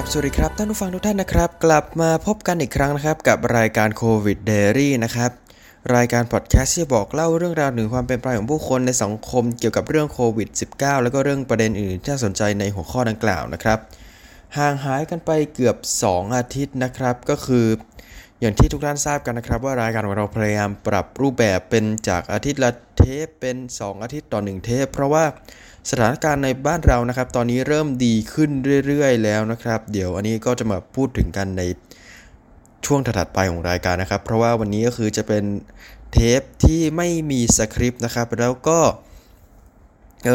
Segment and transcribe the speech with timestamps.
[0.00, 5.30] ครับ สวัสดีครับท่านผู้ฟังทุกท่านนะครับ กลับมาพบกันอีกครั้งนะครับ กับรายการโควิดเดลี่นะครับ
[5.96, 13.78] รายการพอดแคสต์ที่บอกเล่าเรื่องราวถึงความเป็นไปของผู้คนในสังคมเกี่ยวกับเรื่องโควิด -19 แล้วก็เรื่องประเด็นอื่นที่น่าสนใจในหัวข้อดังกล่าวนะครับ
[14.58, 15.76] ห่างหายกันไปเกือบ
[16.06, 17.66] 2 อาทิตย์นะครับ ก็คือ
[18.40, 25.24] อย่างที่ทุกท่านทราบกันนะครับ ว่ารายการของเราพยายามปรับรูปแบบเป็นจากอาทิตย์ละเทปเป็น 2 อาทิตย์ต่อ 1 เทปเพราะว่า
[25.90, 28.50] สถานการณ์ในบ้านเรานะครับ ตอนนี้เริ่มดีขึ้น
[28.86, 31.62] เรื่อยๆ แล้วนะครับ เดี๋ยวอันนี้ก็จะมาพูดถึงกันใน
[32.86, 35.44] ช่วงถัดๆไปของรายการนะครับ เพราะว่าวันนี้ก็คือจะเป็น
[36.12, 38.80] เทปที่ไม่มีสคริปต์นะครับ แล้วก็
[40.24, 40.28] เ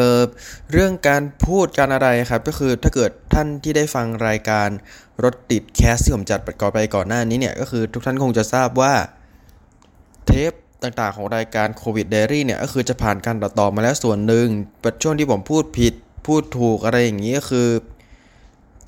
[0.72, 4.68] เรื่องการพูดการอะไรครับ ก็คือถ้าเกิดท่านที่ได้ฟังรายการ
[5.24, 8.94] รถติดแคสที่ผมจัดประกอนไปก่อนหน้านี้เนี่ย ก็คือทุกท่านคงจะทราบว่า
[10.26, 10.52] เทป
[10.84, 14.46] ต่างๆ ของรายการ COVID Diary เนี่ยก็คือจะผ่านการตัดต่อมาแล้วส่วนหนึ่ง
[14.80, 15.94] แต่ช่วงที่ผมพูดผิด
[16.26, 17.68] พูดถูกอะไรอย่างนี้ก็คือ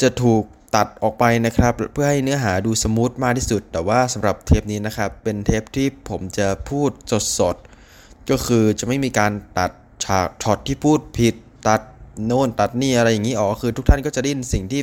[0.02, 0.42] จะถูก
[0.76, 6.90] ตัดออกไปนะครับ เพื่อให้เนื้อหาดู smooth มากที่สุด แต่ว่าสำหรับเทปนี้นะครับ เป็นเทปที่ผมจะพูด
[7.38, 9.70] สดๆก็คือจะไม่มีการตัด
[10.04, 11.34] ฉากช็อตที่พูดผิด
[11.68, 11.80] ตัด
[12.26, 14.82] โน่นตัดนี่อะไรอย่างนี้ออกคือทุกท่านก็จะได้ยินสิ่งที่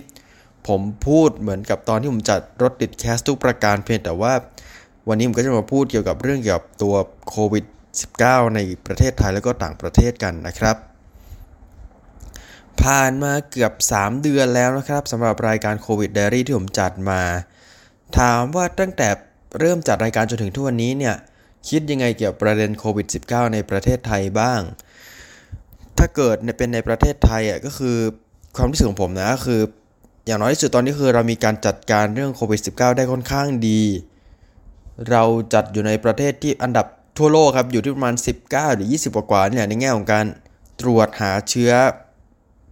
[0.67, 4.33] ผมพูดเหมือนกับตอนที่ผมจัดรถติดแคสทุกประการเพียงแต่ว่า
[5.09, 6.95] วันนี้ผมก็จะมาพูดเกี่ยวกับเรื่องเกี่ยวกับตัว
[7.29, 7.65] โควิด
[8.09, 10.75] -19 ในประเทศไทยแล้วก็ต่างประเทศกันนะครับ
[12.81, 17.21] ผ่านมาเกือบ 3 เดือนแล้วนะครับสำหรับรายการโควิดเดรี่ที่ผมจัดมา
[18.19, 19.09] ถามว่าตั้งแต่
[19.59, 21.15] เริ่มจัดรายการจนถึงทุกวันนี้เนี่ย
[21.69, 24.61] คิดยังไงเกี่ยวกับประเด็นโควิด -19 ในประเทศไทยบ้าง
[25.97, 27.97] ถ้าเกิดเป็นในประเทศไทยอะก็คือ
[28.55, 29.61] ความรู้สึกของผมนะคือ
[30.25, 33.81] อย่างน้อยที่สุดตอนนี้คือเรามีการจัดการเรื่องโควิด -19 ได้ค่อนข้างดี
[35.09, 36.85] เราจัดอยู่ในประเทศที่อันดับ
[37.17, 40.25] ทั่วโลกครับอยู่ที่ประมาณ 19 หรือ 20 กว่าเนี่ยในแง่ของการ
[40.81, 41.71] ตรวจหาเชื้อ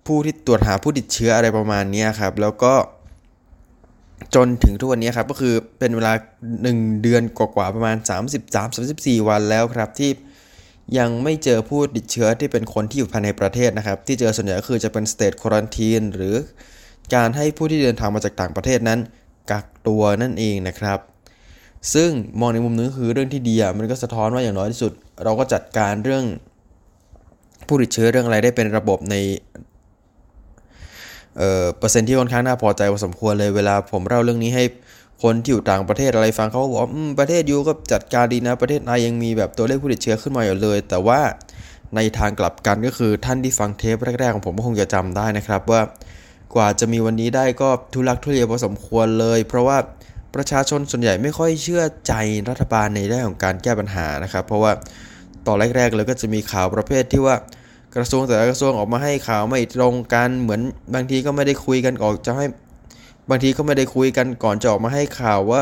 [0.06, 2.74] ผู้ที่ตรวจหาผู้ติดเชื้ออะไรประมาณนี้ครับ แล้วก็
[4.36, 6.14] จนถึงทุกวันนี้ครับก็คือเป็นเวลา
[6.58, 7.98] 1 เดือนกว่าๆประมาณ
[8.62, 10.12] 33-34 วันแล้วครับที่
[10.98, 16.36] ยังไม่เจอผู้ติดเชื้อที่เป็นคนที่อยู่ภายในประเทศนะครับ ที่เจอส่วนใหญ่ก็คือจะเป็นสเตทควอนตีนหรือ
[17.16, 19.00] การให้ผู้ที่เดินทางมาจากต่างประเทศนั้น
[19.52, 21.00] กักตัวนั่นเองนะครับ
[21.94, 22.09] ซึ่ง
[22.40, 24.92] มองในมุมนึงคือเรื่องที่ดีอะมันก็สะท้อนว่าอย่างน้อยที่สุด
[25.24, 26.24] เราก็จัดการเรื่อง
[27.68, 29.16] ผู้ติดเชื้อเรื่องอะไรได้เป็นระบบใน
[31.38, 34.64] เอ่อเปอร์เซ็นต์ที่ค่อนข้างน่าพอใจพอสมควรเลยเวลาผมเล่าเรื่องนี้ให้
[35.24, 36.84] คนที่อยู่ต่างประเทศอะไรฟังเขาบอกอ
[37.19, 41.19] ประเทศยูก็จัดการดีนะ ประเทศไทยยังมีแบบตัวเลขผู้ติดเชื้อขึ้นมาอยู่เลย แต่ว่า
[41.96, 45.81] ในทางกลับกันก็คือท่านที่ฟังเทปแรกๆของผมก็คงจะจำได้นะครับว่า
[46.56, 49.78] กว่าจะมีวันนี้ได้ก็ทุลักทุเลพอสมควรเลย เพราะว่า
[50.36, 52.14] ประชาชนส่วนใหญ่ไม่ค่อยเชื่อใจ
[52.50, 54.72] รัฐบาลในเรื่องของการแก้ปัญหานะครับ เพราะว่า
[55.47, 57.36] ตอนแรกๆเลยก็จะมีข่าวประเภทที่ว่า
[57.96, 60.62] กระทรวงแต่ละกระทรวงออกมาให้ข่าวไม่ตรงกันเหมือน
[60.94, 62.46] บางทีก็ไม่ได้คุยกันออกจะให้
[63.30, 65.62] บางทีก็ไม่ได้คุยกันก่อนจะออกมาให้ข่าวว่า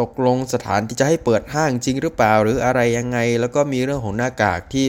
[0.00, 4.86] ตกลงสถานที่จะให้เปิดห้างจริงหรือเปล่า หรืออะไรยังไง แล้วก็มีเรื่องของหน้ากากที่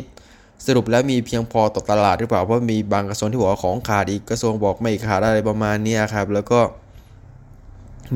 [0.66, 6.60] สรุปแล้วมีเพียงพอต่อตลาดหรือเปล่าเพราะมีบางกระทรวงที่บอกว่าของขาดอีกกระทรวงบอกไม่ขาดอะไรประมาณนี้ครับแล้วก็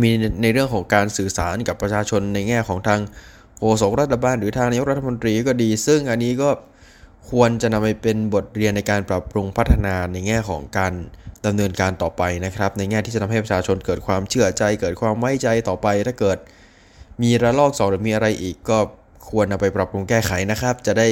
[0.02, 0.12] มี
[0.42, 3.00] ในเรื่องของการสื่อสารกับประชาชนในแง่ของทาง
[3.58, 6.50] โฆษกรัฐบาลหรือทางนายกรัฐมนตรีก็ดี ซึ่งอันนี้ก็
[7.32, 10.94] ควรจะนำไปเป็นบทเรียนในการปรับปรุงพัฒนาในแง่ของการ
[11.46, 16.38] ดำเนินการต่อไปนะครับ ในแง่ที่จะทำให้ประชาชนเกิดความเชื่อใจ เกิดความไว้ใจต่อไป ถ้าเกิด
[17.22, 18.78] มีระลอกสองหรือมีอะไรอีกก็
[19.30, 21.08] ควรนำไปปรับปรุงแก้ไขนะครับ จะได้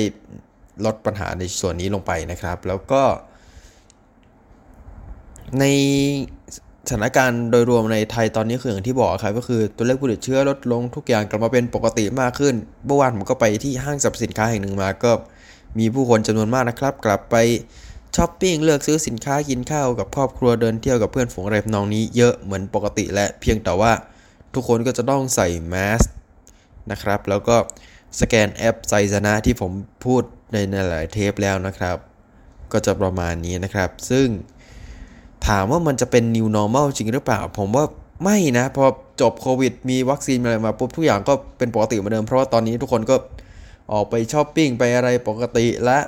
[0.85, 3.03] ลดปัญหาในส่วนนี้ลงไปนะครับ แล้วก็
[5.59, 5.65] ใน
[6.89, 12.55] สถานการณ์โดยรวมในไทยตอนนี้คืออย่างที่บอกครับก็คือตัวเลขผู้ติดเชื้อลดลงทุกอย่างกลับมาเป็นปกติมากขึ้น
[12.85, 15.11] เมื่อวานผมก็ไปที่ห้างสรรพสินค้าแห่งหนึ่งมาก็
[15.79, 17.35] มีผู้คนจำนวนมากนะครับ กลับไป
[18.15, 23.91] ช้อปปิ้งเลือกซื้อสินค้ากินข้าวกับครอบครัวเดินเที่ยวกับเพื่อนฝูงอะไรนองนี้เยอะเหมือนปกติและเพียงแต่ว่า
[24.53, 26.01] ทุกคนก็จะต้องใส่แมส
[26.91, 27.55] นะครับ แล้วก็
[28.19, 29.71] สแกนแอปไทยชนะที่ผม
[30.05, 30.21] พูด
[30.53, 30.57] ใน
[30.89, 31.97] หลายเทปแล้วนะครับ
[32.73, 34.27] ก็จะประมาณนี้นะครับ ซึ่ง
[35.47, 37.85] ถามว่ามันจะเป็น new normal จริงหรือเปล่า ผมว่า
[38.23, 38.85] ไม่นะ พอ
[39.21, 43.15] จบโควิด มีวัคซีนอะไรมาปุ๊บทุกอย่างก็เป็นปกติเหมือนเดิม เพราะว่าตอนนี้ทุกคนก็
[43.93, 45.99] ออกไปช้อปปิ้งไปอะไรปกติและ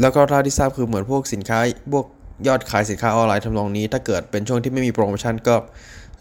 [0.00, 1.58] แล้วก็เท่าที่ทราบคือเหมือนพวกสินค้า
[1.92, 2.06] พวก
[2.46, 5.54] ยอดขายสินค้าออนไลน์ทำนองนี้ ถ้าเกิดเป็นช่วงที่ไม่มีโปรโมชั่นก็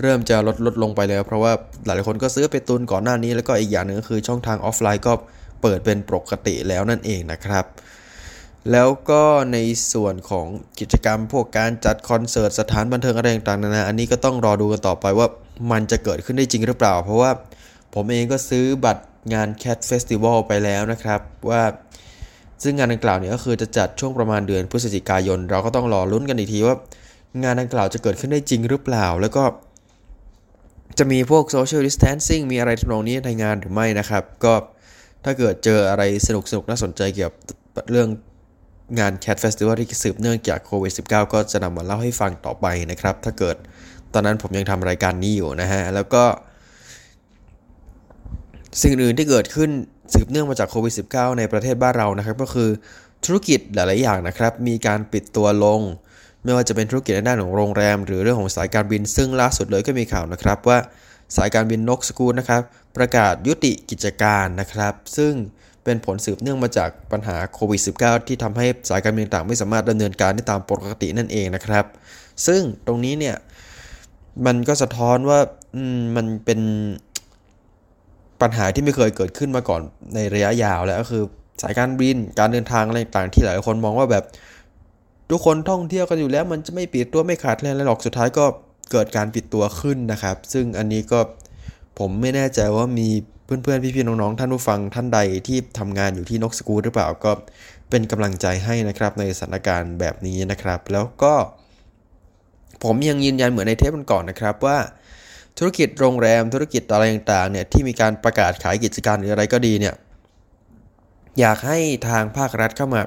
[0.01, 1.51] เริ่มจะลดลดลงไปแล้ว เพราะว่า
[1.85, 5.13] หลายคนก็ซื้อไปตุนก่อนหน้านี้ แล้วก็อีกอย่างหนึ่งก็คือช่องทางออฟไลน์ก็
[5.61, 7.65] เปิดเป็นปกติแล้วนั่นเองนะครับ
[8.71, 9.23] แล้วก็
[9.53, 9.57] ใน
[9.93, 10.47] ส่วนของ
[10.79, 15.27] กิจกรรม พวกการจัดคอนเสิร์ตสถานบันเทิงอะไรต่างๆนานาอันนี้ก็ต้องรอดูกันต่อไปว่า
[15.71, 17.31] มันจะเกิดขึ้นได้จริงหรือเปล่า เพราะว่า
[17.95, 21.63] ผมเองก็ซื้อบัตรงาน Cat Festival ไปแล้วนะครับ ว่า
[22.63, 26.75] ซึ่งงานดังกล่าวเนี่ยก็คือจะจัดช่วงประมาณเดือนพฤศจิกายน เราก็ต้องรอลุ้นกันอีกทีว่า
[27.43, 29.43] งานดังกล่าวจะเกิดขึ้นได้จริงหรือเปล่า แล้วก็
[30.97, 34.53] จะมีพวก social distancing มีอะไรทำนองนี้ในงานหรือไม่นะครับ ก็
[35.25, 37.31] ถ้าเกิดเจออะไรสนุกสนุกน่าสนใจเกี่ยว
[37.75, 38.09] กับเรื่อง
[38.99, 43.55] งาน Cat Festival ที่สืบเนื่องจากโควิด -19 ก็จะนำมาเล่าให้ฟังต่อไปนะครับ ถ้าเกิด
[44.13, 46.23] ตอนนั้นผมยังทำรายการนี้อยู่นะฮะ แล้วก็
[48.81, 49.69] สิ่งอื่นที่เกิดขึ้น
[50.13, 52.69] สืบเนื่องมาจากโควิด -19 ในประเทศบ้านเรานะครับ ก็คือ
[53.25, 55.81] ธุรกิจหลาย ๆ อย่างนะครับ มีการปิดตัวลง
[56.43, 60.77] ไม่ว่าจะเป็นธุรกิจในด้านของโรงแรม หรือเรื่องของสายการบิน ซึ่งล่าสุดเลยก็มีข่าวนะครับว่า
[61.35, 62.61] สายการบินนกสกูลนะครับ
[62.97, 65.33] ประกาศยุติกิจการนะครับ ซึ่ง
[65.89, 71.85] เป็นผลสืบเนื่องมาจากปัญหาโควิด -19 ที่ทำให้สายการบินต่างไม่สามารถดำเนินการได้ตามปกตินั่นเองนะครับ
[72.47, 73.35] ซึ่งตรงนี้เนี่ย
[74.45, 75.39] มันก็สะท้อนว่า
[76.15, 76.59] มันเป็น
[78.41, 79.81] ปัญหาที่ไม่เคยเกิดขึ้นมาก่อน
[80.15, 81.23] ในระยะยาวแล้วก็คือ
[81.61, 84.23] สายการบินการเดินทางอะไรต่างที่หลายคนมองว่าแบบ
[85.29, 88.45] ทุกคนท่องเที่ยวกันอยู่แล้ว มันจะไม่ปิดตัวไม่ขาดแคลนอะไรหรอกสุดท้ายก็
[88.91, 91.19] เกิดการปิดตัวขึ้นนะครับ ซึ่งอันนี้ก็
[91.99, 93.09] ผมไม่แน่ใจว่ามี
[93.63, 97.31] เพื่อนๆ พี่ๆ น้องๆ ท่านผู้ฟังท่านใดที่ทำงานอยู่ที่นกสกูหรือเปล่าก็
[97.89, 101.33] เป็นกำลังใจให้นะครับในสถานการณ์แบบนี้นะครับ แล้วก็
[102.83, 104.77] ผมยังยืนยันเหมือนในเทปก่อนนะครับว่า
[105.57, 109.95] ธุรกิจโรงแรมธุรกิจอะไรต่างๆเนี่ยที่มีการประกาศขายกิจการหรืออะไรก็ดีเนี่ย
[111.39, 111.79] อยากให้
[112.09, 113.01] ทางภาครัฐเข้ามา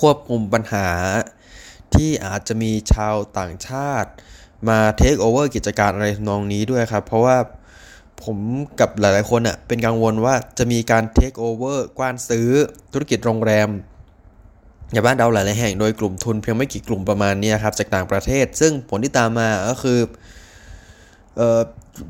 [0.00, 0.88] ควบคุมปัญหา
[1.94, 4.10] ที่อาจจะมีชาวต่างชาติ
[4.68, 7.36] มาเทคโอเวอร์กิจการอะไรทำนองนี้ด้วยครับ เพราะว่า
[8.24, 8.38] ผม
[8.80, 12.48] กับหลายๆคนอะเป็นกังวลว่าจะมีการเทคโอเวอร์กว้านซื้อ
[12.92, 13.68] ธุรกิจโรงแรม
[14.92, 19.98] อย่าบ้านเราหลายๆแห่งโดยกลุ่มทุนเพียงไม่กี่กลุ่มประมาณนี้ครับจากต่างประเทศ ซึ่งผลที่ตามมาก็คือ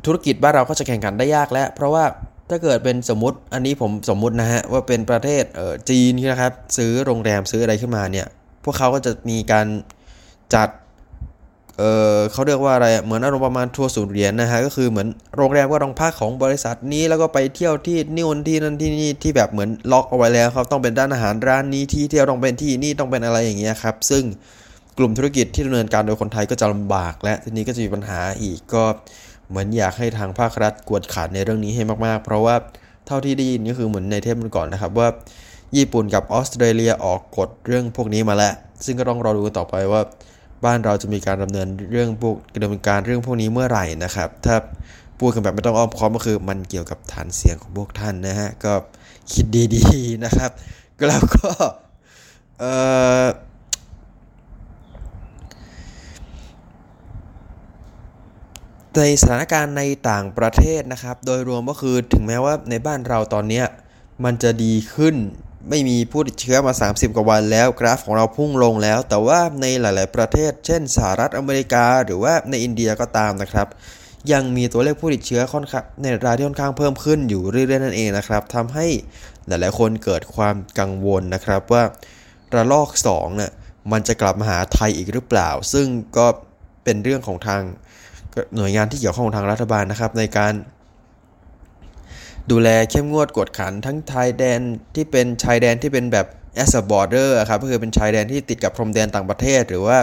[0.07, 2.05] ธุรกิจบ้านเราก็จะแข่งขันได้ยากแล้ว เพราะว่า
[2.51, 5.45] ถ้าเกิดเป็นสมมติอันนี้ผมสมมุตินะฮะว่าเป็นประเทศ
[5.91, 8.27] จีนนะครับซื้อโรงแรมซื้ออะไรขึ้นมาเนี่ย
[8.65, 9.67] พวกเขาก็จะมีการ
[10.55, 10.69] จัด
[11.79, 11.83] เอ
[12.17, 24.23] อเขาเรียกว่าอะไรเหมือนอารมณ์ประมาณทัวร์ศูนย์เหรียญนะฮะก็คือเหมือนโรงแรมก็ต้องพักของบริษัทนี้แล้วก็ไปเที่ยวที่นี่นที่นั่นที่นี่ที่แบบเหมือนล็อกเอาไว้แล้วครับต้องเป็นด้านอาหารร้านนี้ที่เที่ยวต้องเป็นที่นี่ต้องเป็นอะไรอย่างเงี้ยครับซึ่ง
[24.99, 28.85] กลุ่มธุรกิจที่ดำเนินการโดยคนไทยก็จะลำบาก และทีนี้ก็จะมีปัญหาอีกก็
[29.49, 32.55] เหมือนอยากให้ทางภาครัฐกวดขันในเรื่องนี้ให้มากๆ เพราะว่า
[33.07, 35.09] เท่าที่ได้ยินก็คือเหมือนในเทปก่อนนะครับว่า
[35.77, 38.55] ญี่ปุ่นกับออสเตรเลียออกกฎเรื่องพวกนี้มาแล้ว
[38.85, 40.01] ซึ่งก็ต้องรอดูต่อไปว่า
[40.65, 44.57] บ้านเราจะมีการดำเนินเรื่องพวกดำเนินการเรื่องพวกนี้เมื่อไหร่นะครับ ถ้า
[45.19, 48.73] พูดกันแบบไม่ต้องอ้อมค้อมก็คือ มันเกี่ยวกับฐานเสียงของพวกท่านนะฮะก็
[49.33, 49.45] คิด
[49.75, 50.51] ดีๆนะครับ
[51.09, 51.51] แล้วก็
[52.59, 52.73] เอ่
[53.25, 53.27] อ
[58.97, 63.63] ในสถานการณ์ในต่างประเทศนะครับ โดยรวมก็คือถึงแม้ว่าในบ้านเราตอนนี้
[64.25, 65.15] มันจะดีขึ้น
[65.71, 73.67] ไม่มีผู้ติดเชื้อมา 30 กว่าวันแล้วกราฟของเราพุ่งลงแล้ว แต่ว่าในหลาย ๆ ประเทศ เช่นสหรัฐอเมริกา หรือว่าในอินเดียก็ตามนะครับ
[74.33, 78.87] ยังมีตัวเลขผู้ติดเชื้อค่อนข้างในรายที่ค่อนข้างเพิ่มขึ้นอยู่เรื่อย ๆ นั่นเองนะครับทำให้
[79.47, 81.83] หลาย ๆ คนเกิดความกังวลนะครับว่า
[82.55, 83.51] ระลอก2เนี่ย
[83.93, 85.87] มันจะกลับมาหาไทยอีกหรือเปล่า ซึ่ง
[86.17, 86.27] ก็
[86.85, 87.61] เป็นเรื่องของทาง
[88.57, 90.53] หน่วยงานที่เกี่ยวข้องทางรัฐบาลนะครับ ในการ
[92.51, 94.61] ดูแลเข้มงวดกวดขันทั้งชายแดน
[94.95, 96.27] ที่เป็นชายแดนที่เป็นแบบ
[96.63, 99.99] as a border ครับก็คือเป็นชายแดนที่ติดกับพรมแดนต่างประเทศ หรือว่า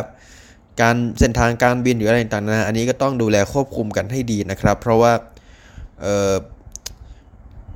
[0.82, 5.14] การเส้นทางการบินหรืออะไรต่างๆนะอันนี้ก็ต้องดูแลควบคุมกันให้ดีนะครับ เพราะว่า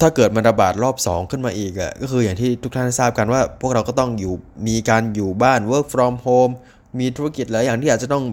[0.02, 4.34] ถ้าเกิดมันระบาดรอบ 2 ขึ้นมาอีกอะก็คืออย่างที่ทุกท่านทราบกันว่า พวกเราก็ต้องอยู่
[4.68, 6.54] มีการอยู่บ้าน work from home
[7.00, 8.24] มีธุรกิจหลายอย่างที่อาจจะต้อง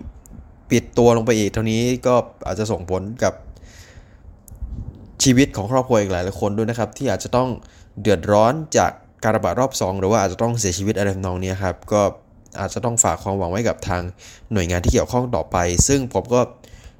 [0.70, 2.14] ปิดตัวลงไปอีก เท่านี้ก็
[2.46, 3.34] อาจจะส่งผลกับ
[5.24, 7.48] ชีวิตของครอบครัวอีกหลายหลายคนด้วยนะครับ ที่อาจจะต้อง
[8.00, 8.90] เดือดร้อนจาก
[9.24, 12.02] การระบาดรอบ 2 หรือว่าอาจจะต้องเสียชีวิตอะไรนองนี้ครับก็
[12.60, 14.02] อาจจะต้องฝากความหวังไว้กับทาง
[14.52, 15.56] หน่วยงานที่เกี่ยวข้องต่อไป
[15.88, 16.40] ซึ่งผมก็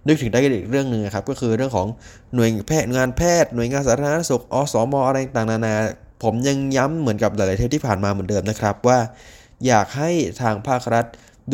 [0.06, 1.86] นึกถึงได้อีกเรื่องหนึ่งครับก็คือเรื่องของ
[2.34, 5.74] หน่วยแพทย์งานแพทย์หน่วยงานสาธารณสุขอสมอะไรต่างๆนานา
[6.22, 8.98] ผมยังย้ำเหมือนกับหลายๆเทปที่ผ่านมาเหมือนเดิมนะครับว่า
[9.66, 10.10] อยากให้
[10.42, 11.04] ทางภาครัฐ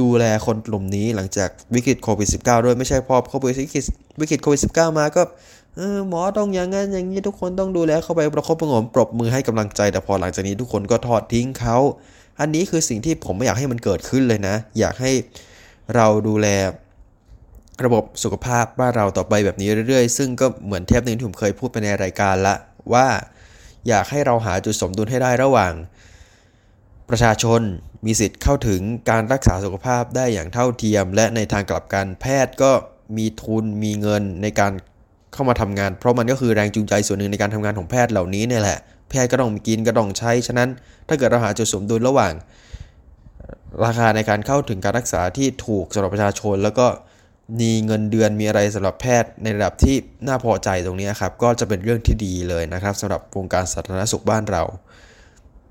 [0.01, 5.23] ดูแลคนกลุ่มนี้หลังจากวิกฤตโควิด -19 ด้วยไม่ใช่พอโควิดวิกฤตโควิด -19 มาก็
[5.76, 11.76] เออหมอต้องอย่างนั้นอย่างนี้ทุกคนต้องดูแลเข้าไปประคบประงมปรบมือให้กำลังใจ แต่พอหลังจากนี้ทุกคนก็ทอดทิ้งเขา
[12.40, 15.12] อันนี้คือสิ่งที่ผมไม่อยากให้มันเกิดขึ้นเลยนะ อยากให้
[15.95, 16.47] เราดูแล
[17.85, 22.54] ระบบสุขภาพบ้านเราต่อไปแบบนี้เรื่อยๆ ซึ่งก็เหมือนเทปหนึ่งที่ผมเคยพูดไปในรายการละ
[22.92, 23.06] ว่า
[23.88, 25.73] อยากให้เราหาจุดสมดุลให้ได้ระหว่าง
[27.09, 27.61] ประชาชน
[28.06, 28.80] มีสิทธิ์เข้าถึง
[29.11, 32.73] การรักษาสุขภาพได้อย่างเท่าเทียม และในทางกลับกันแพทย์ก็
[33.16, 34.73] มีทุนมีเงินในการ
[35.37, 38.78] เข้ามาทำงาน เพราะมันก็คือแรงจูงใจส่วนหนึ่งในการทำงานของแพทย์เหล่านี้เนี่ยแหละ
[39.11, 40.69] แพทย์ก็ต้องกินก็ต้องใช้ ฉะนั้น
[41.09, 42.33] ถ้าเกิดเราหาจุดสมดุลระหว่าง
[43.85, 46.87] ราคาในการเข้าถึงการรักษาที่ถูกสำหรับประชาชน แล้วก็
[47.61, 54.62] มีเงินเดือนมีอะไรสำหรับแพทย์ในระดับที่น่าพอใจตรงนี้ครับก็จะเป็นเรื่องที่ดีเลยนะครับสำหรับวงการสาธารณสุขบ้านเรา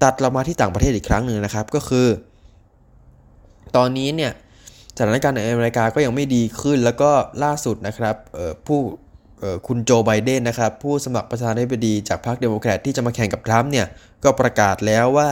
[0.03, 2.07] ตัดเรามาที่ต่างประเทศอีกครั้งหนึ่งนะครับก็คือ
[3.75, 4.31] ตอนนี้เนี่ย
[4.97, 7.11] สถานการณ์ในอเมริกาก็ยังไม่ดีขึ้นแล้วก็
[7.43, 8.15] ล่าสุดนะครับ
[8.67, 8.79] ผู้
[9.67, 13.87] คุณโจไบเดนนะครับ ผู้สมัครประธานาธิบดีจากพรรคเดโมแครตที่จะมาแข่งกับทรัมป์เนี่ย
[14.23, 15.29] ก็ประกาศแล้วว่า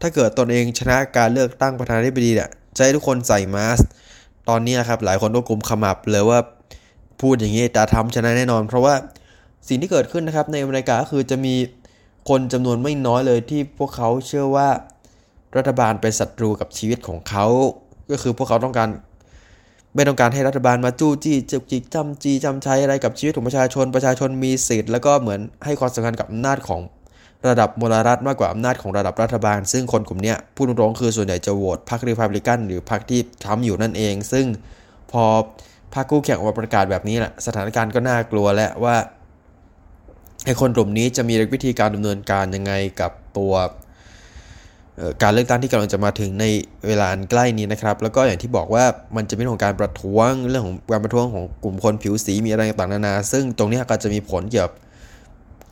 [0.00, 3.88] ถ้าเกิดตนเองชนะการเลือกตั้งประธานาธิบดีเนี่ยจะให้ทุกคนใส่มาสก์
[4.48, 6.38] ตอนนี้ครับหลายคนก็กุมขมับเลยว่า
[7.20, 8.94] พูดอย่างนี้จะทำชนะแน่นอน เพราะว่า
[9.68, 11.54] สิ่งที่เกิดขึ้นนะครับในอเมริกาก็คือจะมี
[12.28, 14.68] คนจำนวนไม่น้อยเลยที่พวกเขาเชื่อว่า
[15.56, 17.46] รัฐบาลเป็นศัตรูกับชีวิตของเขา
[18.10, 18.88] ก็คือพวกเขาต้องการ
[19.94, 26.80] ไม่ต้องการให้รัฐบาลมาจู้จี้จุกจิกจำจีจำใช้อะไรกับชีวิตของประชาชน ประชาชนมีสิทธิ์แล้วก็เหมือนให้ความสำคัญกับอำนาจของ
[27.48, 34.46] ระดับมลรัฐมากกว่าอำนาจของระดับรัฐบาล ซึ่งคนกลุ่มนี้พูดตรงๆคือส่วนใหญ่จะโหวตพรรครีพับลิกันหรือพรรคที่ทำอยู่นั่นเอง ซึ่ง
[35.12, 35.24] พอ
[35.94, 38.96] พรรคคู่แข่งออกมาประกาศแบบนี้แหละสถานการณ์ก็น่ากลัวแล้วว่า
[40.44, 43.52] ไอ้คนกลุ่มนี้จะมีวิธีการดำเนินการยังไงกับตัว
[45.22, 46.44] การเลือกตั้งที่กำลังจะมาถึงใน
[46.86, 48.84] เวลาอันใกล้นี้นะครับ แล้วก็อย่างที่บอกว่า
[49.16, 54.74] มันจะเป็นของการประท้วงเรื่องของการประท้วงของกลุ่มคนผิวสีมีอะไรต่างๆนานา ซึ่งตรงนี้ก็จะมีผลเกี่ยวกับ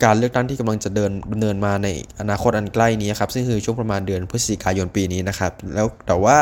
[0.03, 1.87] การเลือกตั้งที่กำลังจะเดินดำเนินมาใน
[2.19, 6.39] อนาคตอันใกล้นี้ครับซึ่งคือช่วงประมาณเดือนพฤศจิกายนปีนี้นะครับแล้วแต่ว่า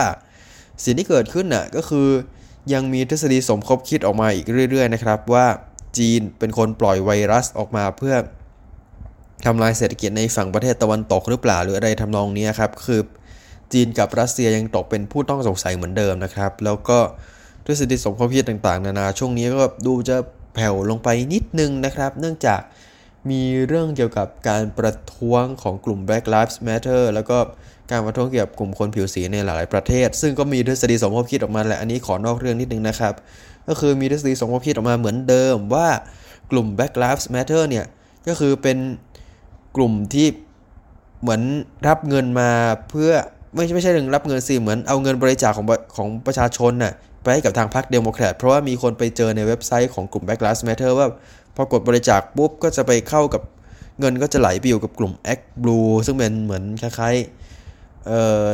[0.84, 2.08] สิ่งที่เกิดขึ้นน่ะก็คือ
[2.74, 5.46] ยังมีทฤษฎีสมคบคิดออกมาอีกเรื่อย ๆ นะครับ ว่า
[5.98, 8.16] จีนเป็นคนปล่อยไวรัสออกมาเพื่อ
[9.46, 13.02] ทำลายเศรษฐกิจในฝั่งประเทศตะวันตกหรือเปล่าหรืออะไรทำนองนี้ครับคือ
[13.74, 17.00] จีนกับรัสเซียยังตกเป็นผู้ต้องสงสัยเหมือนเดิมนะครับ แล้วก็
[17.66, 20.18] ทฤษฎีสมคบคิดต่างๆ นานาช่วงนี้ก็ดูจะ
[20.54, 22.62] แผ่วลงไปนิดนึงนะครับ เนื่องจาก
[23.30, 27.38] มีเรื่องเกี่ยวกับการประท้วงของกลุ่ม Black Lives Matter แล้วก็
[27.92, 33.14] การประท้วงเกี่ยวกับกลุ่มคนผิวสีในหลายประเทศ ซึ่งก็มีทฤษฎีสมคบคิดออกมาแหละอันนี้ขอนอกเรื่องนิดนึงนะครับ
[33.68, 35.88] ก็คือมีทฤษฎีสมคบคิดออกมาเหมือนเดิมว่า
[36.52, 37.86] กลุ่ม Black Lives Matter เนี่ย
[38.28, 38.78] ก็คือเป็น
[39.76, 40.28] กลุ่มที่
[41.22, 41.42] เหมือน
[41.88, 42.50] รับเงินมา
[42.90, 43.12] เพื่อ
[43.56, 51.08] ไม่ใช่ไม่ใช่ถึงรับเงินสิเหมือนเอาเงินบริจาคของของประชาชนน่ะไปให้กับทางพรรคเดโมแครตเพราะว่ามีคนไปเจอในเว็บไซต์ของกลุ่ม Black Lives Matter ว่า
[51.56, 53.42] พอกดบริจาคปุ๊บก็จะไปเข้ากับ
[54.00, 58.50] เงินก็จะไหลไปอยู่กับกลุ่ม Act Blue ซึ่งเป็นเหมือนคล้ายๆเอ่อ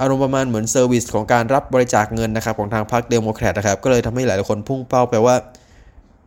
[0.00, 5.36] อารมณ์ประมาณเหมือน service ของการรับบริจาคเงินนะครับของทางพรรคเดโมแครตนะครับก็เลยทำให้หลายๆคนพุ่งเป้าไปว่า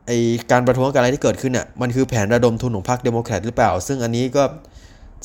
[0.07, 0.11] ไอ
[0.51, 4.43] การประท้วงการอะไรที่เกิดขึ้นอะมันคือแผนระดมทุนของพรรคเดโมแครตหรือเปล่า ซึ่งอันนี้ก็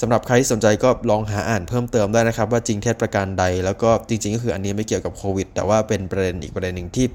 [0.00, 7.06] สำหรับใครที่สนใจก็ลองหาอ่านเพิ่มเติมได้นะครับ ว่าจริงเท็จประการใด แล้วก็จริง ๆ ก็คืออันนี้ไม่เกี่ยวกับโควิด แต่ว่าเป็นประเด็นอีกประเด็นหนึ่งที่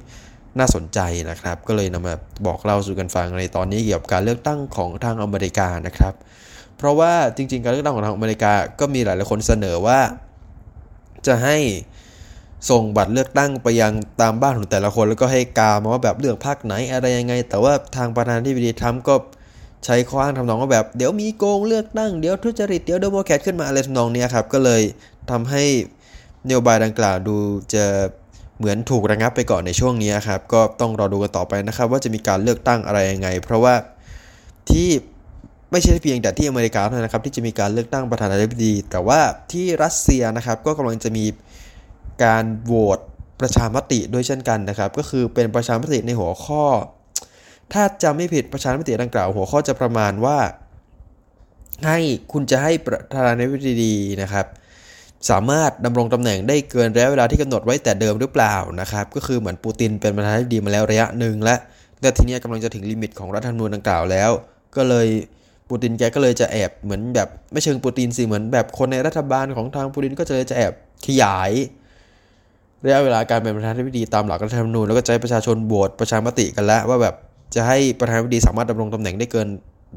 [0.60, 2.16] น่าสนใจนะครับ ก็เลยนำมา
[2.48, 6.14] บอกเล่าสู่กันฟังในตอนนี้เกี่ยวกับการเลือกตั้งของทางอเมริกานะครับ
[6.78, 10.00] เพราะว่าจริง ๆ การเลือกตั้งของทางอเมริกาก็มีหลายๆคนเสนอว่า
[11.28, 11.58] จะให้
[12.70, 19.16] ส่งบัตรเลือกตั้งไปยังตามบ้านของแต่ละคน แล้วก็ให้กามาว่าแบบเลือกพรรคไหนอะไรยังไง แต่ว่าทางประธานาธิบดีทรัมป์ก็
[19.86, 24.82] ใช้ข้ออ้างทำนองว่าแบบเดี๋ยวมีโกงเลือกตั้งเดี๋ยวทุจริตเดี๋ยวเดโมแครตขึ้นมาอะไรทำนองนี้ครับก็เลย
[25.32, 25.64] ทำให้
[26.46, 27.36] นโยบายดังกล่าวดู
[27.74, 27.86] จะ
[28.58, 33.74] เหมือนถูกระงับไปก่อนในช่วงนี้ครับก็ต้องรอดูกันต่อไปนะครับ ว่าจะมีการเลือกตั้งอะไรยังไง เพราะว่า
[34.70, 34.90] ที่
[35.72, 39.20] ไม่ใช่เพียงแต่ที่อเมริกาเท่านั้นนะครับที่จะมีการเลือกตั้งประธานาธิบดี แต่ว่า
[39.52, 41.26] ที่รัสเซียนะครับก็กำลังจะมี
[42.24, 43.00] การโหวต
[43.40, 46.64] ประชามติด้วยเช่นกันนะครับ ก็คือเป็นประชามติในหัวข้อ
[47.74, 50.38] ถ้าจะไม่ผิดประชามติดังกล่าว หัวข้อจะประมาณว่า
[51.88, 52.00] ให้
[52.32, 54.46] คุณจะให้ประธานาธิบดีนะครับ
[55.30, 61.56] สามารถดำรงตำแหน่งได้เกินระยะเวลาที่กำหนดไว้แต่เดิมหรือเปล่านะครับ ก็คือเหมือนปูตินเป็นประธานาธิบดีมาแล้วระยะหนึ่งและ
[62.02, 64.32] แต่ทีนี้กำลังจะถึงลิมิตของรัฐธรรมนูญดังกล่าวแล้ว
[64.76, 65.08] ก็เลย
[65.70, 70.74] ปูตินแกก็เลยจะแอบเหมือนแบบไม่เชิงปูตินสิเหมือนแบบคนในรัฐบาลของทางปูตินก็จะจะแอบ
[71.06, 71.52] ขยาย
[72.84, 77.16] ระยะเวลาการเป็นประธานาธิบดีตามหลักรัฐธรรมนูญแล้วก็ใจประชาชนโหวตประชามติกันแล้วว่าแบบ
[77.56, 79.48] จะให้ประธานาธิบดีสามารถดำรงตำแหน่งได้เกิน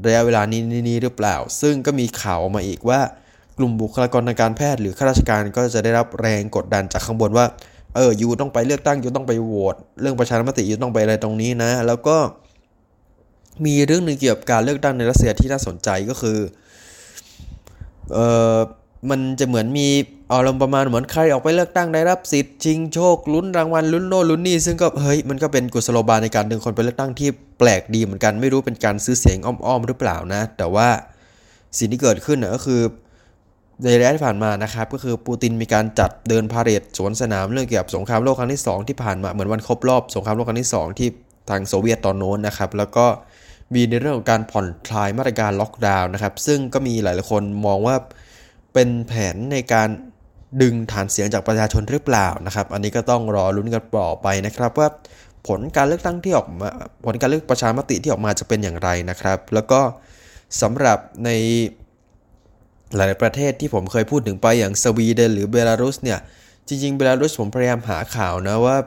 [0.05, 2.99] ระยะเวลานี้นี้หรือเปล่า ซึ่งก็มีข่าวออกมาอีกว่า
[3.57, 7.45] กลุ่มบุคลากรทางการแพทย์หรือข้าราชการก็จะได้รับแรงกดดันจากข้างบนว่า
[7.95, 12.17] เออยูต้องไปเลือกตั้งยูต้องไปโหวตเรื่องประชามติยูต้องไปอะไรตรงนี้นะ แล้วก็
[13.65, 16.37] มีเรื่องหนึ่งเกี่ยวกับการเลือกตั้งในรัสเซียที่น่าสนใจก็คือ
[18.13, 18.17] เอ
[18.55, 18.57] อ
[19.09, 19.87] มันจะเหมือนมี
[20.33, 27.29] อารมณ์ประมาณเหมือนใครออกไปเลือกตั้งได้รับสิทธิ์ชิงโชคลุ้นรางวัลลุ้นโน่ลุ้นนี่ซึ่งก็เฮ้ยมันก็เป็นกุศโลบายในการดึงคนไปเลือกตั้งที่
[27.59, 30.87] แปลกดีเหมือนกันไม่รู้เป็นการซื้อเสียงอ้อมๆหรือเปล่านะ แต่ว่า
[31.77, 32.81] สิ่งที่เกิดขึ้นก็คือ
[33.83, 41.09] ในระยะที่ผ่านมานะครับก็คือปูตินมีการจัดเดินพาเหรดสวนสนามเรื่องเกี่ยวกับสงครามโลกครั้งที่ 2 ที่ผ่านมาเหมือนวันครบรอบสงครามโลกครั้งที่ 2 ที่
[41.49, 43.05] ทางโซเวียตตอนโน้นนะครับแล้วก็
[43.73, 47.95] มีในเรื่องของการผ่อนคลายมาตรการล็อกดาวน์นะครับซึ่งก็มีหลายๆคนมองว่า
[48.73, 49.89] เป็นแผนในการ
[50.61, 54.87] ดึงฐานเสียงจากประชาชนหรือเปล่านะครับ อันนี้ก็ต้องรอลุ้นกันต่อไปนะครับว่า
[55.47, 56.69] ผลการเลือกตั้งที่ออกมา
[57.05, 59.81] ผลการเลือกประชามติที่ออกมาจะเป็นอย่างไรนะครับ แล้วก็
[60.61, 61.29] สำหรับใน
[62.95, 66.19] หลายประเทศที่ผมเคยพูดถึงไปอย่างสวีเดนหรือเบลารุสเนี่ย
[66.67, 68.77] จริงๆเบลารุสผมพยายามหาข่าวนะว่า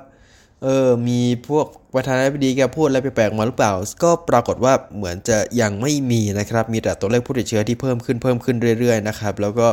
[0.62, 9.68] เออมีพวกประธานาธิบดีแกพูดอะไรแปลกๆมาหรือเปล่า ก็ปรากฏว่าเหมือนจะยังไม่มีนะครับ มีแต่ตัวเลขผู้ติดเชื้อที่เพิ่มขึ้นเพิ่มขึ้นเรื่อยๆนะครับ แล้วก็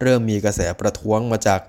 [0.00, 1.60] เริ่มมีกระแสประท้วงมาจาก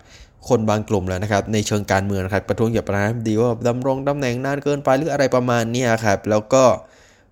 [0.50, 6.64] คนบางกลุ่มแล้วนะครับในเชิงการเมืองนะครับประท้วงเกี่ยวกับประธานาธิบดีว่าดำรงตำแหน่งนานเกินไปหรืออะไรประมาณนี้ครับแล้วก็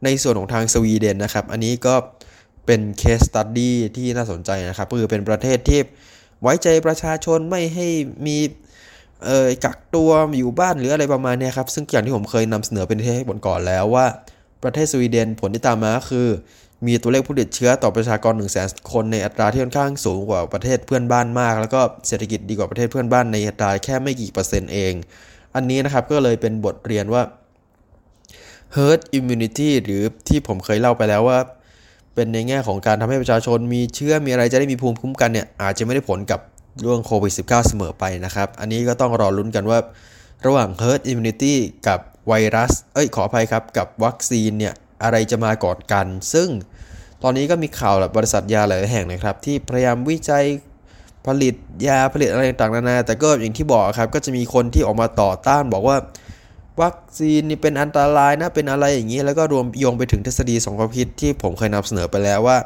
[0.03, 1.95] ในส่วนของทางสวีเดนนะครับ อันนี้ก็
[2.65, 5.81] เป็นเคสตัดดี้ที่น่าสนใจนะครับก็คือเป็นประเทศที่
[6.41, 7.87] ไว้ใจประชาชนไม่ให้
[8.25, 8.37] มี
[9.25, 14.05] เออกักตัวอยู่บ้านหรืออะไรประมาณนี้ครับซึ่งอย่างที่ผมเคยนำเสนอเป็นเทปบนก่อนแล้วว่า
[14.63, 16.27] ประเทศสวีเดนผลที่ตามมาคือ
[16.85, 24.93] มีตัวเลขผู้ติดเชื้อต่อประชากร1 0 0 0 0แคนในอัตราที่ค่อนข้างสูงกว่าประเทศเพื่อนบ้านมาก แล้วก็เศรษฐกิจดีกว่าประเทศเพื่อนบ้านในอัตราแค่ไม่กี่เปอร์เซ็นต์เอง
[25.55, 27.23] อันนี้นะครับก็เลยเป็นบทเรียนว่า
[28.75, 31.39] herd immunity หรือที่ผมเคยเล่าไปแล้วว่า
[32.15, 36.39] เป็นในแง่ของการทำให้ประชาชนมีเชื้อมีอะไรจะได้มีภูมิคุ้มกันเนี่ยอาจจะไม่ได้ผลกับ
[36.81, 39.79] เรื่องโควิด -19 เสมอไปนะครับ อันนี้ก็ต้องรอลุ้นกันว่า
[40.45, 41.53] ระหว่าง herd immunity
[41.87, 44.73] กับไวรัส เอ้ยขออภัยครับ กับวัคซีนเนี่ย
[45.03, 46.49] อะไรจะมาก่อนกัน ซึ่ง
[47.23, 50.45] ตอนนี้ก็มีข่าวแบบบริษัทยาหลายแห่งนะครับ ที่พยายามวิจัย
[51.27, 51.55] ผลิต
[51.87, 55.97] ยาผลิตอะไรต่างๆนานา แต่ก็อย่างที่บอกครับ ก็จะมีคนที่ออกมาต่อต้านบอกว่า
[56.81, 62.57] วัคซีนนี่เป็นอันตรายนะเป็นอะไรอย่างนี้ แล้วก็รวมโยงไปถึงทฤษฎีสองครามพิษที่ผมเคยนำเสนอไปแล้วว่า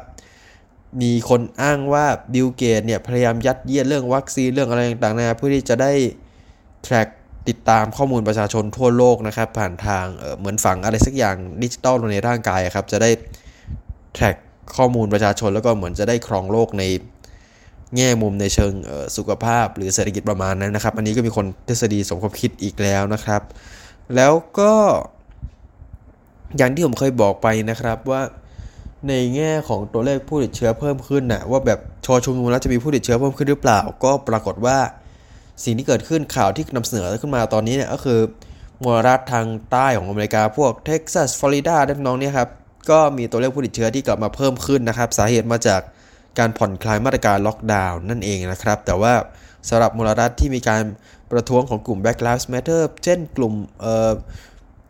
[1.02, 5.92] มีคนอ้างว่าบิลเกตส์เนี่ยพยายามยัดเยียดเรื่องวัคซีนเรื่องอะไรต่างๆนะเพื่อที่จะได้
[6.86, 7.08] track
[7.48, 13.10] ติดตามข้อมูลประชาชนทั่วโลกนะครับ ผ่านทางเหมือนฝังอะไรสักอย่างดิจิตอลลงในร่างกายครับ จะได้
[14.16, 14.36] track
[14.76, 16.84] ข้อมูลประชาชนแล้วก็เหมือนจะได้ครองโลกใน
[17.96, 18.72] แง่มุมในเชิง
[19.16, 23.42] สุขภาพหรือเศรษฐกิจประมาณนั้นนะครับ อันนี้ก็มีคนทฤษฎีสมคบคิดอีกแล้วนะครับ
[24.16, 24.72] แล้วก็
[26.56, 28.22] อย่างที่ผมเคยบอกไปนะครับว่า
[29.08, 34.78] ในแง่ของตัวเลขผู้ติดเชื้อเพิ่มขึ้นนะว่าแบบชอชุมนุมแล้วจะมีผู้ติดเชื้อเพิ่มขึ้นหรือเปล่า ก็ปรากฏว่า
[35.64, 38.20] สิ่งที่เกิดขึ้นข่าวที่นำเสนอขึ้นมาตอนนี้เนี่ยก็คือ
[38.84, 42.48] มลรัฐทางใต้ของอเมริกาพวกเท็กซัสฟลอริดาน้องเนี่ยครับ
[42.90, 45.80] ก็มีตัวเลขผู้ติดเชื้อที่กลับมาเพิ่มขึ้นนะครับ สาเหตุมาจาก
[46.38, 49.14] การผ่อนคลายมาตรการล็อกดาวน์นั่นเองนะครับ แต่ว่า
[49.68, 50.82] สำหรับมลรัฐที่มีการ
[51.30, 54.12] ประท้วงของกลุ่ม Black Lives Matter เช่นกลุ่มเอ่อ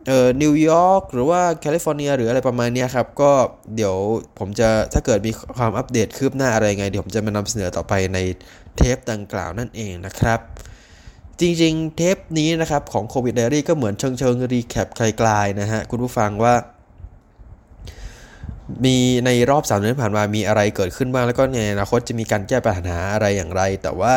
[0.07, 3.31] เอ่อนิวยอร์กหรือว่าแคลิฟอร์เนียหรืออะไรประมาณนี้ครับ ก็
[3.75, 3.95] เดี๋ยว
[4.39, 8.19] ผมจะถ้าเกิดมีความอัปเดตคืบหน้าอะไรไง เดี๋ยวผมจะมานำเสนอต่อไปใน
[8.77, 10.39] เทปดังกล่าวนั่นเองนะครับ
[11.39, 16.53] จริงๆ เทปนี้นะครับของ COVID Diary ก็เหมือนเชิงเชิง recap คล้ายๆนะฮะ คุณผู้ฟังว่า
[18.85, 24.13] มีในรอบสามเดือนผ่านมามีอะไรเกิดขึ้นบ้างแล้วก็ในอนาคตจะมีการแก้ปัญหาอะไรอย่างไร แต่ว่า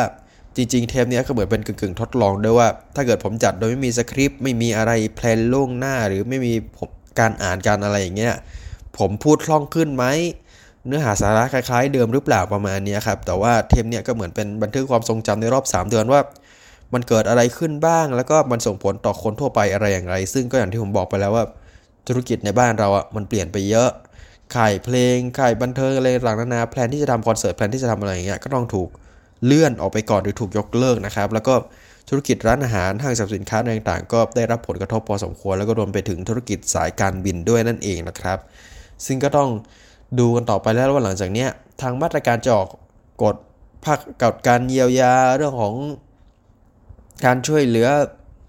[0.55, 6.53] จริง ๆ เทปนี้ก็เหมือนเป็นกึ่งๆ ทดลองด้วยว่า ถ้าเกิดผมจัดโดยไม่มีสคริปต์ไม่มีอะไร plan ล่วงหน้า หรือไม่มี
[7.19, 8.33] การอ่านการอะไรอย่างเงี้ย
[8.97, 10.05] ผมพูดคล่องขึ้นไหม
[10.87, 16.21] เนื้อหาสาระคล้ายๆ เดิมหรือเปล่าประมาณนี้ครับแต่ว่าเทปเนี้ยก็เหมือนเป็นบันทึกความทรงจำในรอบ 3 เดือนว่า
[16.93, 21.45] มันเกิดอะไรขึ้นบ้าง แล้วก็มันส่งผลต่อคนทั่วไปอะไรอย่างไร ซึ่งก็อย่างที่ผมบอกไปแล้วว่า
[22.07, 23.89] ธุรกิจในบ้านเราอะมันเปลี่ยนไปเยอะ
[24.55, 28.89] ขายเพลงขายบันเทิงอะไรต่างๆนานา plan ที่จะทำคอนเสิร์ต plan ที่จะทำอะไรอย่างเงี้ยก็ต้องถูก
[29.45, 31.53] เลื่อนออกไปก่อนหรือถูกยกเลิกนะครับ แล้วก็
[32.09, 38.37] ธุรกิจร้านอาหารห้างสรรพสินค้าต่างๆ ก็ได้รับผลกระทบพอสมควร แล้วก็รวมไปถึงธุรกิจสายการบินด้วยนั่นเองนะครับ
[39.05, 39.49] ซึ่งก็ต้อง
[40.19, 41.49] ดูกันต่อไปแล้วว่าหลังจากเนี้ย
[41.81, 42.69] ทางมาตรการจะออก
[43.23, 43.35] กฎ
[43.85, 45.75] ภาคกับการเยียวยาเรื่องของ
[47.25, 47.87] การช่วยเหลือ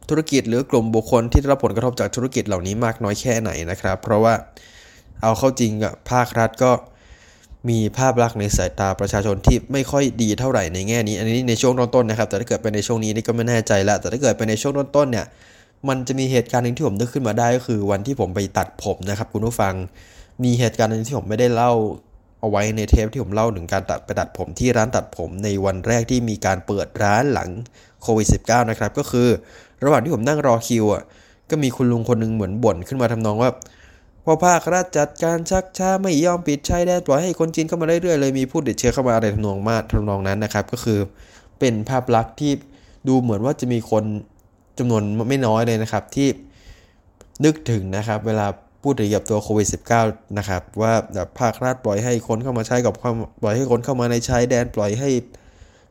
[0.08, 4.34] ธุรกิจหรือกลุ่มบุคคลที่ได้รับผลกระทบจากธุรกิจเหล่านี้มากน้อยแค่ไหนนะครับ เพราะว่า
[5.22, 6.70] เอาเข้าจริงอะภาครัฐก็
[7.68, 15.26] มีภาพลักษณ์ในสายตาประชาชนที่ไม่ค่อยดีเท่าไหร่ในแง่นี้ อันนี้ในช่วงต้นๆนะครับ แต่ถ้าเกิดเป็นในช่วงนี้นี่ก็ไม่แน่ใจละแต่ถ้าเกิดเป็นในช่วงต้นๆเนี่ย
[15.88, 19.74] มันจะมีเหตุการณ์หนึ่งที่ผมนึกขึ้นมาได้ก็คือวันที่ผมไปตัดผมนะครับคุณผู้ฟัง
[20.44, 21.72] มีเหตุการณ์หนึ่งที่ผมไม่ได้เล่า
[22.40, 27.48] เอาไว้ในเทปที่ผมเล่าถึงการตัดไปตัดผมที่ร้านตัดผมในวันแรกที่มีการเปิดร้านหลัง
[28.02, 29.28] โควิด -19 นะครับ ก็คือ
[29.85, 31.02] ระหว่างที่ผมนั่งรอคิวอะ
[31.50, 33.50] ก็มีคุณลุงคนนึงเหมือนบ่นขึ้นมาทำนองว่า
[34.24, 40.98] พอภาครัฐจัดการชักช้าไม่ยอมปิดชายแดนปล่อยให้คนจีนเข้ามาเรื่อยๆเลยมีผู้ติดเชื้อเข้ามาอะไรทำนองมากทำนองนั้นนะครับ ก็คือ
[41.58, 42.52] เป็นภาพลักษณ์ที่
[43.08, 44.04] ดูเหมือนว่าจะมีคน
[44.78, 46.28] จำนวนไม่น้อยเลยนะครับที่
[47.44, 48.46] นึกถึงนะครับ เวลา
[48.82, 49.68] พูดถึงเกี่ยวกับตัวโควิด
[50.00, 55.11] -19 นะครับว่าแบบภาครัฐปล่อยให้คนเข้ามาใช้กับความปล่อยให้คนเข้ามาในชายแดนปล่อยให้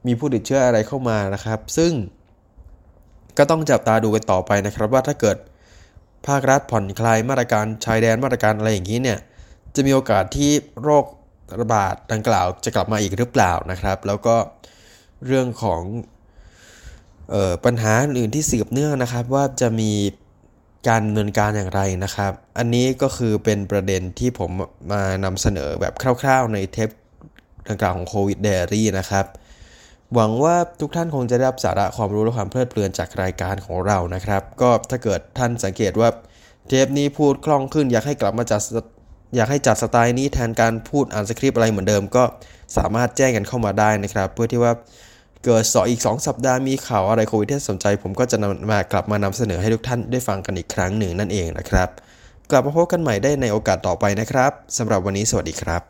[0.08, 1.92] มีผู้ติดเชื้ออะไรเข้ามานะครับ ซึ่ง
[3.38, 5.38] ก็ต้องจับตาดูกันต่อไปนะครับ ว่าถ้าเกิด
[6.28, 9.20] ภาครัฐผ่อนคลายมาตรการชายแดนมาตรการอะไรอย่างนี้เนี่ย
[9.76, 10.52] จะมีโอกาสที่
[10.84, 11.06] โรค
[11.62, 14.36] ระบาดดังกล่าวจะกลับมาอีกหรือเปล่านะครับ แล้วก็
[15.26, 15.82] เรื่องของ
[17.34, 19.92] ออปัญหาอื่นที่สืบเนื่องนะครับ ว่าจะมี
[20.88, 24.52] การดำเนินการอย่างไรนะครับ อันนี้ก็คือเป็นประเด็นที่ผม
[24.92, 26.90] มานำเสนอแบบคร่าวๆในเทป
[27.70, 29.26] ดังกล่าวของโควิดเดรี่นะครับ
[30.16, 36.10] หวังว่าทุกท่านคงจะได้รับสาระความรู้และความเพลิดเพลินจากรายการของเรานะครับ ก็ถ้าเกิดท่านสังเกตว่า
[36.68, 38.62] เทปนี้พูดคล่องขึ้น อยากให้กลับมาจัด
[39.36, 42.24] อยากให้จัดสไตล์นี้แทนการพูดอ่านสคริปต์อะไรเหมือนเดิม ก็
[42.78, 44.74] สามารถแจ้งกันเข้ามาได้นะครับ เพื่อที่ว่า
[45.46, 51.90] เกิดสออีก 2 สัปดาห์มีข่าวอะไรโควิดที่สนใจ ผมก็จะนำมากลับมานำเสนอให้ทุกท่านได้ฟังกันอีกครั้งหนึ่งนั่นเองนะครับ
[52.52, 55.82] กลับมาพบกันใหม่ได้ในโอกาสต่อไปนะครับสำหรับวันนี้สวัสดีครับ